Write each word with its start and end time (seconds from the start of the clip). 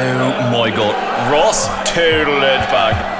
Oh 0.00 0.50
my 0.52 0.70
god. 0.70 1.32
Ross 1.32 1.66
total 1.92 2.44
edge 2.44 2.70
back. 2.70 3.16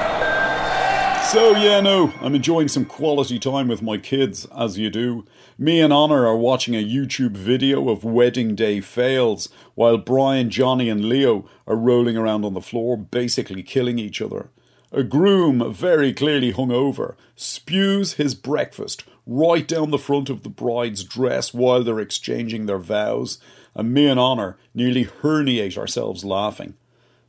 So, 1.25 1.51
yeah, 1.57 1.81
no, 1.81 2.13
I'm 2.21 2.35
enjoying 2.35 2.69
some 2.69 2.85
quality 2.85 3.37
time 3.37 3.67
with 3.67 3.81
my 3.81 3.97
kids, 3.97 4.47
as 4.57 4.77
you 4.77 4.89
do. 4.89 5.25
Me 5.57 5.81
and 5.81 5.91
Honor 5.91 6.25
are 6.25 6.37
watching 6.37 6.75
a 6.75 6.83
YouTube 6.83 7.31
video 7.31 7.89
of 7.89 8.05
wedding 8.05 8.55
day 8.55 8.79
fails, 8.79 9.49
while 9.75 9.97
Brian, 9.97 10.49
Johnny, 10.49 10.87
and 10.87 11.03
Leo 11.03 11.47
are 11.67 11.75
rolling 11.75 12.15
around 12.15 12.45
on 12.45 12.53
the 12.53 12.61
floor, 12.61 12.95
basically 12.95 13.61
killing 13.61 13.99
each 13.99 14.21
other. 14.21 14.49
A 14.91 15.03
groom, 15.03 15.71
very 15.71 16.13
clearly 16.13 16.51
hungover, 16.51 17.15
spews 17.35 18.13
his 18.13 18.33
breakfast 18.33 19.03
right 19.27 19.67
down 19.67 19.91
the 19.91 19.99
front 19.99 20.29
of 20.31 20.41
the 20.41 20.49
bride's 20.49 21.03
dress 21.03 21.53
while 21.53 21.83
they're 21.83 21.99
exchanging 21.99 22.65
their 22.65 22.79
vows, 22.79 23.37
and 23.75 23.93
me 23.93 24.07
and 24.07 24.19
Honor 24.19 24.57
nearly 24.73 25.05
herniate 25.05 25.77
ourselves 25.77 26.25
laughing. 26.25 26.73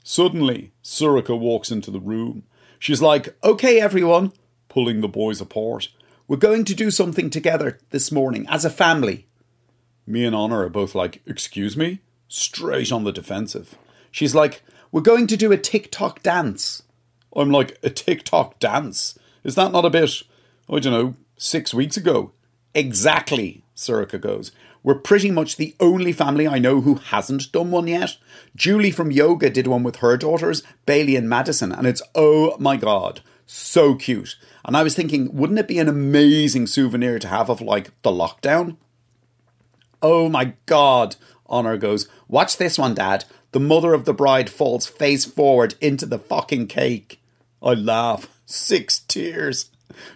Suddenly, 0.03 0.73
Sorcha 0.83 1.39
walks 1.39 1.71
into 1.71 1.91
the 1.91 2.01
room. 2.01 2.45
She's 2.79 3.03
like, 3.03 3.37
Okay, 3.45 3.79
everyone, 3.79 4.33
pulling 4.71 5.03
the 5.03 5.09
boys 5.09 5.43
apart. 5.43 5.91
We're 6.27 6.39
going 6.39 6.65
to 6.65 6.75
do 6.75 6.91
something 6.91 7.29
together 7.29 7.79
this 7.91 8.11
morning 8.11 8.47
as 8.49 8.65
a 8.65 8.71
family. 8.71 9.27
Me 10.07 10.25
and 10.25 10.35
Honor 10.35 10.65
are 10.65 10.71
both 10.71 10.95
like, 10.95 11.21
Excuse 11.27 11.77
me? 11.77 12.01
Straight 12.29 12.91
on 12.91 13.05
the 13.05 13.13
defensive. 13.13 13.77
She's 14.11 14.35
like, 14.35 14.63
We're 14.91 15.03
going 15.03 15.27
to 15.27 15.37
do 15.37 15.53
a 15.53 15.59
TikTok 15.59 16.23
dance. 16.23 16.83
I'm 17.35 17.51
like, 17.51 17.79
A 17.83 17.91
TikTok 17.91 18.59
dance? 18.59 19.19
Is 19.45 19.55
that 19.55 19.73
not 19.73 19.85
a 19.85 19.91
bit, 19.91 20.23
I 20.69 20.79
don't 20.79 20.93
know, 20.93 21.15
six 21.37 21.73
weeks 21.73 21.97
ago? 21.97 22.33
Exactly, 22.75 23.65
Sorcha 23.75 24.21
goes. 24.21 24.53
We're 24.83 24.95
pretty 24.95 25.31
much 25.31 25.57
the 25.57 25.75
only 25.79 26.13
family 26.13 26.49
I 26.49 26.59
know 26.59 26.81
who 26.81 26.95
hasn't 26.95 27.53
done 27.53 27.71
one 27.71 27.87
yet. 27.87 28.17
Julie 28.57 28.91
from 28.91 29.11
yoga 29.11 29.51
did 29.51 29.67
one 29.67 29.83
with 29.83 29.97
her 29.97 30.17
daughters, 30.17 30.63
Bailey 30.87 31.17
and 31.17 31.29
Madison, 31.29 31.73
and 31.73 31.87
it's 31.87 32.03
oh 32.15 32.57
my 32.59 32.77
god, 32.77 33.21
so 33.45 33.95
cute. 33.95 34.37
And 34.65 34.77
I 34.77 34.83
was 34.83 34.95
thinking, 34.95 35.35
wouldn't 35.35 35.59
it 35.59 35.69
be 35.69 35.79
an 35.79 35.89
amazing 35.89 36.67
souvenir 36.67 37.19
to 37.19 37.29
have 37.29 37.51
of 37.51 37.61
like 37.61 37.91
the 38.03 38.11
lockdown? 38.11 38.77
Oh 40.01 40.31
my 40.31 40.55
god, 40.65 41.17
Honor 41.47 41.77
goes, 41.77 42.09
Watch 42.29 42.57
this 42.57 42.79
one, 42.79 42.95
Dad. 42.95 43.25
The 43.53 43.61
mother 43.61 43.93
of 43.93 44.05
the 44.05 44.15
bride 44.15 44.49
falls 44.49 44.87
face 44.87 45.25
forward 45.25 45.75
into 45.81 46.07
the 46.07 46.19
fucking 46.19 46.69
cake. 46.69 47.20
I 47.63 47.75
laugh. 47.75 48.29
Six 48.47 49.01
tears. 49.01 49.71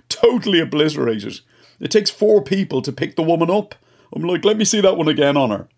Totally 0.08 0.60
obliterated. 0.60 1.40
It 1.80 1.90
takes 1.90 2.10
four 2.10 2.42
people 2.42 2.82
to 2.82 2.92
pick 2.92 3.16
the 3.16 3.22
woman 3.22 3.50
up. 3.50 3.74
I'm 4.14 4.22
like, 4.22 4.44
let 4.44 4.56
me 4.56 4.64
see 4.64 4.80
that 4.80 4.96
one 4.96 5.08
again, 5.08 5.36
Honor. 5.36 5.68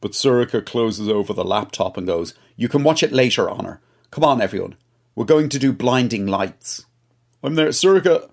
But 0.00 0.12
Sorcha 0.12 0.64
closes 0.64 1.08
over 1.08 1.32
the 1.32 1.44
laptop 1.44 1.96
and 1.96 2.06
goes, 2.06 2.34
You 2.56 2.68
can 2.68 2.82
watch 2.82 3.02
it 3.02 3.12
later, 3.12 3.48
Honor. 3.48 3.80
Come 4.10 4.24
on, 4.24 4.40
everyone. 4.40 4.76
We're 5.14 5.24
going 5.24 5.48
to 5.50 5.58
do 5.58 5.72
blinding 5.72 6.26
lights. 6.26 6.86
I'm 7.42 7.54
there, 7.54 7.68
Sorcha. 7.68 8.28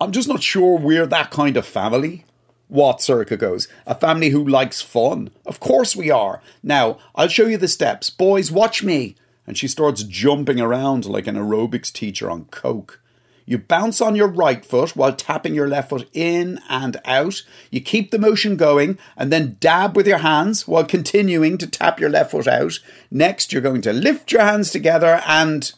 I'm 0.00 0.12
just 0.12 0.28
not 0.28 0.42
sure 0.42 0.78
we're 0.78 1.06
that 1.06 1.30
kind 1.30 1.56
of 1.56 1.66
family. 1.66 2.24
What, 2.68 2.98
Sorcha 2.98 3.38
goes, 3.38 3.68
a 3.86 3.94
family 3.94 4.30
who 4.30 4.46
likes 4.46 4.80
fun. 4.80 5.30
Of 5.44 5.58
course 5.58 5.96
we 5.96 6.10
are. 6.10 6.40
Now, 6.62 6.98
I'll 7.14 7.28
show 7.28 7.46
you 7.46 7.56
the 7.56 7.68
steps. 7.68 8.10
Boys, 8.10 8.50
watch 8.52 8.82
me. 8.84 9.16
And 9.50 9.58
she 9.58 9.66
starts 9.66 10.04
jumping 10.04 10.60
around 10.60 11.06
like 11.06 11.26
an 11.26 11.34
aerobics 11.34 11.92
teacher 11.92 12.30
on 12.30 12.44
coke. 12.52 13.02
You 13.46 13.58
bounce 13.58 14.00
on 14.00 14.14
your 14.14 14.28
right 14.28 14.64
foot 14.64 14.94
while 14.94 15.12
tapping 15.12 15.56
your 15.56 15.66
left 15.66 15.90
foot 15.90 16.08
in 16.12 16.60
and 16.68 17.00
out. 17.04 17.42
You 17.68 17.80
keep 17.80 18.12
the 18.12 18.18
motion 18.20 18.56
going 18.56 18.96
and 19.16 19.32
then 19.32 19.56
dab 19.58 19.96
with 19.96 20.06
your 20.06 20.18
hands 20.18 20.68
while 20.68 20.84
continuing 20.84 21.58
to 21.58 21.66
tap 21.66 21.98
your 21.98 22.10
left 22.10 22.30
foot 22.30 22.46
out. 22.46 22.78
Next, 23.10 23.52
you're 23.52 23.60
going 23.60 23.80
to 23.80 23.92
lift 23.92 24.30
your 24.30 24.42
hands 24.42 24.70
together 24.70 25.20
and. 25.26 25.72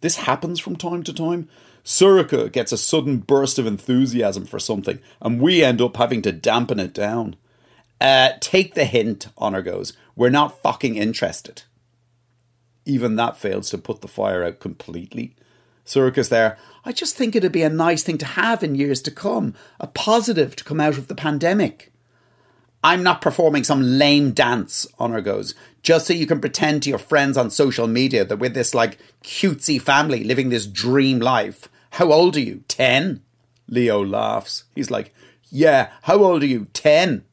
This 0.00 0.16
happens 0.16 0.58
from 0.58 0.76
time 0.76 1.02
to 1.02 1.12
time. 1.12 1.50
Sorcha 1.84 2.50
gets 2.50 2.72
a 2.72 2.78
sudden 2.78 3.18
burst 3.18 3.58
of 3.58 3.66
enthusiasm 3.66 4.46
for 4.46 4.58
something, 4.58 5.00
and 5.20 5.38
we 5.38 5.62
end 5.62 5.82
up 5.82 5.98
having 5.98 6.22
to 6.22 6.32
dampen 6.32 6.80
it 6.80 6.94
down. 6.94 7.36
Uh, 8.00 8.30
take 8.40 8.72
the 8.72 8.86
hint, 8.86 9.28
Honor 9.36 9.60
goes. 9.60 9.92
We're 10.16 10.30
not 10.30 10.62
fucking 10.62 10.96
interested. 10.96 11.64
Even 12.84 13.16
that 13.16 13.36
fails 13.36 13.70
to 13.70 13.78
put 13.78 14.00
the 14.00 14.08
fire 14.08 14.42
out 14.42 14.60
completely. 14.60 15.34
Sorcha's 15.84 16.28
there. 16.28 16.56
I 16.84 16.92
just 16.92 17.16
think 17.16 17.34
it'd 17.34 17.52
be 17.52 17.62
a 17.62 17.68
nice 17.68 18.02
thing 18.02 18.18
to 18.18 18.26
have 18.26 18.62
in 18.62 18.74
years 18.74 19.02
to 19.02 19.10
come, 19.10 19.54
a 19.78 19.86
positive 19.86 20.56
to 20.56 20.64
come 20.64 20.80
out 20.80 20.96
of 20.96 21.08
the 21.08 21.14
pandemic. 21.14 21.92
I'm 22.82 23.02
not 23.02 23.20
performing 23.20 23.64
some 23.64 23.82
lame 23.82 24.32
dance, 24.32 24.86
Honor 24.98 25.20
goes, 25.20 25.54
just 25.82 26.06
so 26.06 26.14
you 26.14 26.26
can 26.26 26.40
pretend 26.40 26.82
to 26.82 26.88
your 26.88 26.98
friends 26.98 27.36
on 27.36 27.50
social 27.50 27.86
media 27.86 28.24
that 28.24 28.38
we're 28.38 28.48
this 28.48 28.74
like 28.74 28.98
cutesy 29.22 29.80
family 29.80 30.24
living 30.24 30.48
this 30.48 30.66
dream 30.66 31.18
life. 31.18 31.68
How 31.90 32.12
old 32.12 32.36
are 32.36 32.40
you? 32.40 32.64
Ten? 32.68 33.22
Leo 33.68 34.02
laughs. 34.02 34.64
He's 34.74 34.90
like, 34.90 35.14
Yeah, 35.50 35.90
how 36.02 36.22
old 36.22 36.42
are 36.42 36.46
you? 36.46 36.66
Ten. 36.72 37.24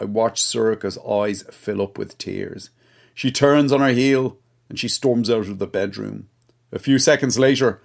I 0.00 0.04
watch 0.04 0.40
Sorcha's 0.40 0.98
eyes 0.98 1.44
fill 1.50 1.82
up 1.82 1.98
with 1.98 2.16
tears. 2.16 2.70
She 3.14 3.30
turns 3.32 3.72
on 3.72 3.80
her 3.80 3.88
heel 3.88 4.38
and 4.68 4.78
she 4.78 4.88
storms 4.88 5.30
out 5.30 5.48
of 5.48 5.58
the 5.58 5.66
bedroom. 5.66 6.28
A 6.72 6.78
few 6.78 6.98
seconds 6.98 7.38
later, 7.38 7.80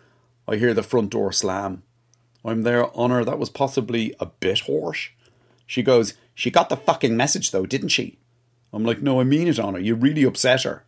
I 0.47 0.57
hear 0.57 0.73
the 0.73 0.83
front 0.83 1.11
door 1.11 1.31
slam. 1.31 1.83
I'm 2.43 2.63
there, 2.63 2.95
Honor, 2.97 3.23
that 3.23 3.39
was 3.39 3.49
possibly 3.49 4.13
a 4.19 4.25
bit 4.25 4.61
harsh. 4.61 5.11
She 5.65 5.81
goes, 5.81 6.15
She 6.35 6.51
got 6.51 6.69
the 6.69 6.77
fucking 6.77 7.15
message 7.15 7.51
though, 7.51 7.65
didn't 7.65 7.89
she? 7.89 8.19
I'm 8.73 8.83
like, 8.83 9.01
No, 9.01 9.21
I 9.21 9.23
mean 9.23 9.47
it, 9.47 9.59
Honor. 9.59 9.79
You 9.79 9.95
really 9.95 10.23
upset 10.23 10.63
her. 10.63 10.83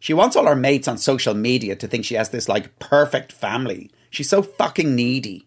She 0.00 0.14
wants 0.14 0.34
all 0.34 0.46
her 0.46 0.56
mates 0.56 0.88
on 0.88 0.98
social 0.98 1.34
media 1.34 1.76
to 1.76 1.86
think 1.86 2.04
she 2.04 2.14
has 2.14 2.30
this 2.30 2.48
like 2.48 2.78
perfect 2.78 3.32
family. 3.32 3.90
She's 4.08 4.28
so 4.28 4.42
fucking 4.42 4.94
needy. 4.94 5.46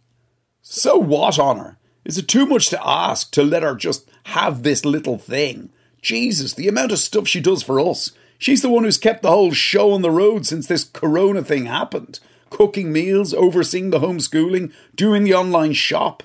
So 0.61 0.97
what, 0.97 1.37
Honor? 1.37 1.77
Is 2.05 2.17
it 2.17 2.27
too 2.27 2.45
much 2.45 2.69
to 2.69 2.87
ask 2.87 3.31
to 3.31 3.43
let 3.43 3.63
her 3.63 3.75
just 3.75 4.09
have 4.25 4.63
this 4.63 4.85
little 4.85 5.17
thing? 5.17 5.69
Jesus, 6.01 6.53
the 6.53 6.67
amount 6.67 6.91
of 6.91 6.99
stuff 6.99 7.27
she 7.27 7.39
does 7.39 7.63
for 7.63 7.79
us. 7.79 8.11
She's 8.43 8.61
the 8.61 8.69
one 8.69 8.83
who's 8.83 8.97
kept 8.97 9.21
the 9.21 9.29
whole 9.29 9.53
show 9.53 9.93
on 9.93 10.01
the 10.01 10.11
road 10.11 10.45
since 10.45 10.67
this 10.67 10.83
corona 10.83 11.45
thing 11.45 11.63
happened. 11.65 12.19
cooking 12.49 12.91
meals, 12.91 13.33
overseeing 13.33 13.89
the 13.89 14.01
homeschooling, 14.01 14.73
doing 14.93 15.23
the 15.23 15.33
online 15.33 15.71
shop, 15.71 16.23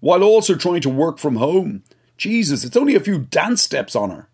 while 0.00 0.24
also 0.24 0.56
trying 0.56 0.80
to 0.80 0.88
work 0.90 1.18
from 1.18 1.36
home. 1.36 1.84
Jesus, 2.16 2.64
it's 2.64 2.76
only 2.76 2.96
a 2.96 3.00
few 3.00 3.20
dance 3.20 3.62
steps 3.62 3.94
on 3.94 4.10
her. 4.10 4.28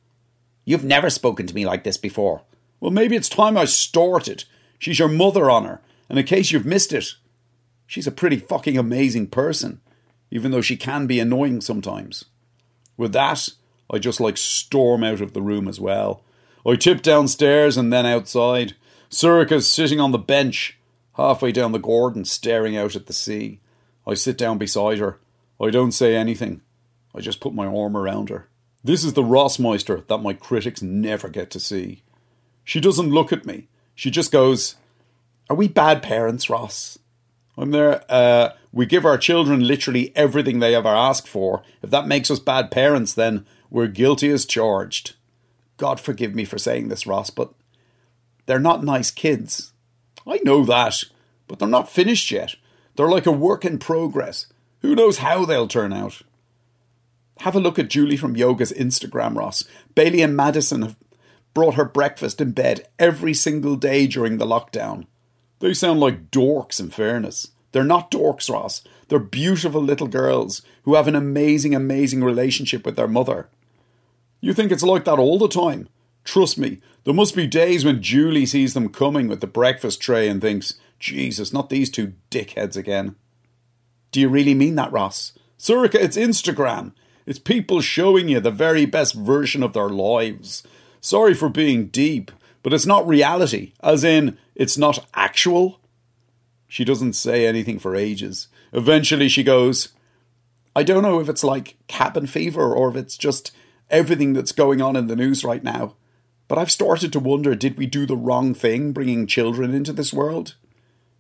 You've 0.65 0.83
never 0.83 1.11
spoken 1.11 1.47
to 1.47 1.55
me 1.55 1.67
like 1.67 1.85
this 1.85 1.99
before. 1.99 2.41
Well, 2.81 2.91
maybe 2.91 3.17
it's 3.17 3.29
time 3.29 3.59
I 3.59 3.67
started. 3.67 4.45
She's 4.79 4.99
your 4.99 5.11
mother, 5.11 5.51
Honor, 5.51 5.83
and 6.09 6.19
in 6.19 6.25
case 6.25 6.53
you've 6.53 6.65
missed 6.65 6.95
it, 6.95 7.17
she's 7.87 8.07
a 8.07 8.11
pretty 8.11 8.39
fucking 8.39 8.79
amazing 8.79 9.27
person, 9.27 9.83
even 10.31 10.53
though 10.53 10.63
she 10.63 10.79
can 10.79 11.07
be 11.07 11.21
annoying 11.21 11.61
sometimes. 11.61 12.25
With 12.97 13.13
that, 13.13 13.51
I 13.91 13.99
just 13.99 14.21
like 14.21 14.39
storm 14.39 15.05
out 15.05 15.21
of 15.21 15.35
the 15.35 15.43
room 15.43 15.69
as 15.69 15.79
well. 15.79 16.23
I 16.67 16.75
tip 16.75 17.01
downstairs 17.01 17.77
and 17.77 17.93
then 17.93 18.07
outside. 18.07 18.75
Sorcha's 19.09 19.71
sitting 19.71 20.01
on 20.01 20.11
the 20.11 20.19
bench, 20.19 20.77
halfway 21.15 21.53
down 21.53 21.71
the 21.71 21.79
Gordon, 21.79 22.25
staring 22.25 22.77
out 22.77 22.97
at 22.97 23.07
the 23.07 23.13
sea. 23.13 23.61
I 24.05 24.15
sit 24.15 24.37
down 24.37 24.59
beside 24.59 24.99
her. 24.99 25.21
I 25.61 25.71
don't 25.71 25.93
say 25.93 26.17
anything. 26.17 26.63
I 27.15 27.21
just 27.21 27.41
put 27.41 27.55
my 27.55 27.67
arm 27.67 27.97
around 27.97 28.31
her. 28.31 28.49
This 28.83 29.05
is 29.05 29.15
the 29.15 29.23
Rossmeister 29.23 30.07
that 30.09 30.19
my 30.19 30.33
critics 30.33 30.83
never 30.83 31.29
get 31.29 31.51
to 31.51 31.61
see. 31.61 32.03
She 32.65 32.81
doesn't 32.81 33.11
look 33.11 33.33
at 33.33 33.47
me. 33.47 33.69
She 33.95 34.11
just 34.11 34.33
goes, 34.33 34.77
Are 35.49 35.57
we 35.57 35.69
bad 35.69 36.03
parents, 36.03 36.51
Ross? 36.51 36.99
I'm 37.57 37.71
there. 37.71 38.05
Uh, 38.09 38.51
we 38.73 38.87
give 38.87 39.05
our 39.05 39.19
children 39.19 39.67
literally 39.67 40.13
everything 40.15 40.59
they 40.59 40.75
ever 40.75 40.89
ask 40.89 41.27
for. 41.27 41.63
If 41.83 41.91
that 41.91 42.07
makes 42.07 42.31
us 42.31 42.39
bad 42.39 42.71
parents, 42.71 43.15
then 43.15 43.47
we're 43.71 43.87
guilty 43.87 44.31
as 44.31 44.45
charged. 44.45 45.16
God 45.77 46.01
forgive 46.01 46.35
me 46.35 46.45
for 46.45 46.59
saying 46.59 46.89
this, 46.89 47.07
Ross, 47.07 47.31
but 47.31 47.53
they're 48.47 48.59
not 48.59 48.85
nice 48.85 49.11
kids. 49.11 49.73
I 50.27 50.41
know 50.45 50.65
that, 50.65 51.05
but 51.47 51.59
they're 51.59 51.69
not 51.69 51.91
finished 51.91 52.31
yet. 52.31 52.55
They're 52.97 53.09
like 53.09 53.27
a 53.27 53.33
work 53.33 53.65
in 53.65 53.79
progress. 53.79 54.47
Who 54.83 54.95
knows 54.95 55.19
how 55.19 55.45
they'll 55.45 55.69
turn 55.69 55.93
out? 55.93 56.23
Have 57.41 57.55
a 57.55 57.61
look 57.61 57.79
at 57.79 57.91
Julie 57.91 58.17
from 58.17 58.35
Yoga's 58.35 58.73
Instagram, 58.73 59.37
Ross. 59.37 59.65
Bailey 59.95 60.23
and 60.23 60.37
Madison 60.37 60.83
have 60.83 60.97
brought 61.53 61.75
her 61.75 61.85
breakfast 61.85 62.41
in 62.41 62.53
bed 62.53 62.89
every 62.99 63.35
single 63.35 63.77
day 63.77 64.07
during 64.07 64.39
the 64.39 64.47
lockdown. 64.47 65.07
They 65.59 65.75
sound 65.75 66.01
like 66.01 66.31
dorks, 66.31 66.81
in 66.81 66.91
fairness. 66.91 67.49
They're 67.73 67.85
not 67.85 68.11
dorks, 68.11 68.51
Ross. 68.51 68.83
They're 69.09 69.19
beautiful 69.19 69.83
little 69.83 70.07
girls 70.09 70.63
who 70.85 70.95
have 70.95 71.09
an 71.09 71.15
amazing, 71.15 71.75
amazing 71.75 72.25
relationship 72.25 72.85
with 72.85 72.97
their 72.97 73.09
mother. 73.09 73.49
You 74.41 74.53
think 74.53 74.73
it's 74.73 74.83
like 74.83 75.05
that 75.05 75.19
all 75.19 75.39
the 75.39 75.49
time? 75.49 75.89
Trust 76.25 76.59
me, 76.59 76.81
there 77.05 77.15
must 77.15 77.37
be 77.37 77.47
days 77.47 77.85
when 77.85 78.03
Julie 78.03 78.47
sees 78.47 78.75
them 78.75 78.89
coming 78.89 79.29
with 79.29 79.41
the 79.41 79.47
breakfast 79.47 80.01
tray 80.01 80.29
and 80.29 80.41
thinks, 80.41 80.75
Jesus, 80.99 81.53
not 81.53 81.71
these 81.71 81.91
two 81.91 82.15
dickheads 82.31 82.77
again. 82.77 83.17
Do 84.11 84.21
you 84.21 84.29
really 84.29 84.55
mean 84.55 84.75
that, 84.75 84.93
Ross? 84.93 85.33
Sorcha, 85.59 85.95
it's 85.95 86.17
Instagram. 86.17 86.93
It's 87.27 87.39
people 87.39 87.81
showing 87.81 88.29
you 88.29 88.41
the 88.41 88.51
very 88.51 88.87
best 88.87 89.15
version 89.15 89.63
of 89.63 89.73
their 89.73 89.89
lives. 89.89 90.63
Sorry 91.01 91.35
for 91.35 91.49
being 91.49 91.87
deep, 91.87 92.33
but 92.63 92.73
it's 92.73 92.87
not 92.87 93.07
reality, 93.07 93.73
as 93.83 94.05
in, 94.05 94.39
it's 94.55 94.77
not 94.77 95.07
actual. 95.15 95.81
She 96.67 96.85
doesn't 96.85 97.13
say 97.13 97.47
anything 97.47 97.79
for 97.79 97.95
ages. 97.95 98.49
Eventually, 98.73 99.29
she 99.29 99.43
goes, 99.43 99.91
I 100.75 100.83
don't 100.83 101.03
know 101.03 101.21
if 101.21 101.29
it's 101.29 101.45
like 101.45 101.77
cabin 101.87 102.27
fever 102.27 102.75
or 102.75 102.89
if 102.91 102.97
it's 102.97 103.17
just 103.17 103.53
everything 103.91 104.33
that's 104.33 104.53
going 104.53 104.81
on 104.81 104.97
in 104.97 105.07
the 105.07 105.17
news 105.17 105.45
right 105.45 105.63
now. 105.63 105.95
But 106.49 106.59
I've 106.59 106.71
started 106.71 107.13
to 107.13 107.21
wonder 107.21 107.55
did 107.55 107.77
we 107.77 107.87
do 107.87 108.07
the 108.07 108.17
wrong 108.17 108.55
thing 108.55 108.93
bringing 108.93 109.27
children 109.27 109.75
into 109.75 109.93
this 109.93 110.13
world? 110.13 110.55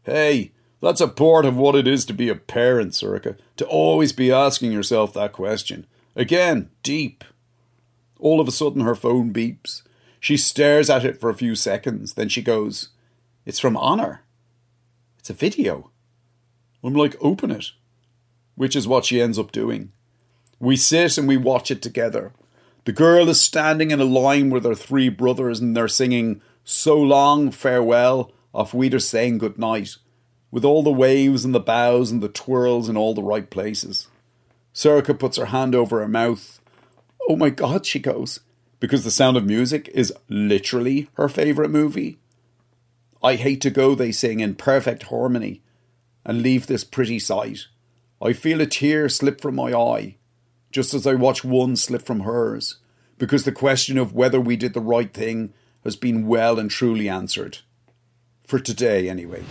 Hey, 0.04 0.52
that's 0.80 1.00
a 1.00 1.08
part 1.08 1.44
of 1.44 1.56
what 1.56 1.74
it 1.74 1.88
is 1.88 2.04
to 2.06 2.12
be 2.12 2.28
a 2.28 2.36
parent, 2.36 2.92
Sorcha, 2.92 3.36
to 3.56 3.66
always 3.66 4.12
be 4.12 4.30
asking 4.30 4.72
yourself 4.72 5.12
that 5.14 5.32
question. 5.32 5.86
Again, 6.14 6.70
deep. 6.82 7.24
All 8.20 8.40
of 8.40 8.48
a 8.48 8.52
sudden, 8.52 8.82
her 8.82 8.94
phone 8.94 9.32
beeps. 9.32 9.82
She 10.20 10.36
stares 10.36 10.88
at 10.88 11.04
it 11.04 11.20
for 11.20 11.28
a 11.28 11.34
few 11.34 11.54
seconds, 11.54 12.14
then 12.14 12.28
she 12.28 12.42
goes, 12.42 12.90
It's 13.44 13.58
from 13.58 13.76
Honor. 13.76 14.22
It's 15.19 15.30
a 15.30 15.34
video. 15.34 15.90
I'm 16.82 16.94
like, 16.94 17.16
Open 17.20 17.50
it. 17.50 17.72
Which 18.54 18.76
is 18.76 18.88
what 18.88 19.04
she 19.04 19.20
ends 19.20 19.38
up 19.38 19.52
doing. 19.52 19.92
We 20.58 20.76
sit 20.76 21.19
and 21.19 21.28
we 21.28 21.36
watch 21.36 21.70
it 21.70 21.82
together. 21.82 22.32
The 22.86 22.92
girl 22.92 23.28
is 23.28 23.40
standing 23.40 23.90
in 23.90 24.00
a 24.00 24.04
line 24.04 24.48
with 24.48 24.64
her 24.64 24.76
three 24.76 25.08
brothers 25.08 25.58
and 25.58 25.76
they're 25.76 25.88
singing 25.88 26.40
So 26.62 26.96
Long, 26.96 27.50
Farewell, 27.50 28.30
auf 28.54 28.72
Wiedersehen 28.72 29.38
good 29.38 29.58
night, 29.58 29.96
with 30.52 30.64
all 30.64 30.84
the 30.84 30.92
waves 30.92 31.44
and 31.44 31.52
the 31.52 31.58
bows 31.58 32.12
and 32.12 32.22
the 32.22 32.28
twirls 32.28 32.88
in 32.88 32.96
all 32.96 33.12
the 33.12 33.24
right 33.24 33.50
places. 33.50 34.06
Sorcha 34.72 35.18
puts 35.18 35.36
her 35.36 35.46
hand 35.46 35.74
over 35.74 35.98
her 35.98 36.06
mouth. 36.06 36.60
Oh 37.28 37.34
my 37.34 37.50
god, 37.50 37.84
she 37.86 37.98
goes, 37.98 38.38
because 38.78 39.02
The 39.02 39.10
Sound 39.10 39.36
of 39.36 39.44
Music 39.44 39.88
is 39.92 40.14
literally 40.28 41.08
her 41.14 41.28
favourite 41.28 41.72
movie. 41.72 42.18
I 43.20 43.34
hate 43.34 43.62
to 43.62 43.70
go, 43.70 43.96
they 43.96 44.12
sing 44.12 44.38
in 44.38 44.54
perfect 44.54 45.04
harmony, 45.04 45.60
and 46.24 46.40
leave 46.40 46.68
this 46.68 46.84
pretty 46.84 47.18
sight. 47.18 47.66
I 48.22 48.32
feel 48.32 48.60
a 48.60 48.66
tear 48.66 49.08
slip 49.08 49.40
from 49.40 49.56
my 49.56 49.72
eye 49.72 50.18
just 50.70 50.94
as 50.94 51.06
I 51.06 51.14
watch 51.14 51.44
one 51.44 51.76
slip 51.76 52.02
from 52.02 52.20
hers, 52.20 52.76
because 53.18 53.44
the 53.44 53.52
question 53.52 53.98
of 53.98 54.12
whether 54.14 54.40
we 54.40 54.56
did 54.56 54.74
the 54.74 54.80
right 54.80 55.12
thing 55.12 55.52
has 55.84 55.96
been 55.96 56.26
well 56.26 56.58
and 56.58 56.70
truly 56.70 57.08
answered. 57.08 57.58
For 58.46 58.58
today, 58.58 59.08
anyway. 59.08 59.44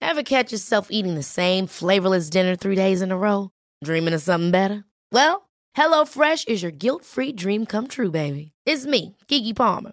Ever 0.00 0.22
catch 0.22 0.52
yourself 0.52 0.88
eating 0.90 1.14
the 1.14 1.22
same 1.22 1.66
flavorless 1.66 2.28
dinner 2.28 2.54
three 2.54 2.76
days 2.76 3.00
in 3.00 3.10
a 3.10 3.16
row? 3.16 3.50
Dreaming 3.82 4.12
of 4.12 4.20
something 4.20 4.50
better? 4.50 4.84
Well, 5.10 5.48
HelloFresh 5.74 6.48
is 6.48 6.62
your 6.62 6.70
guilt 6.70 7.04
free 7.06 7.32
dream 7.32 7.64
come 7.64 7.88
true, 7.88 8.10
baby. 8.10 8.52
It's 8.66 8.84
me, 8.84 9.16
Keke 9.28 9.56
Palmer. 9.56 9.92